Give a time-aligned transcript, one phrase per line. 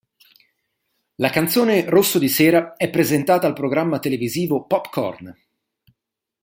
[1.17, 5.31] La canzone "Rosso di sera" è presentata al programma televisivo Pop Corn.